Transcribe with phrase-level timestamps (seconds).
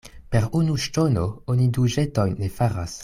[0.35, 1.25] Per unu ŝtono
[1.55, 2.99] oni du ĵetojn ne faras.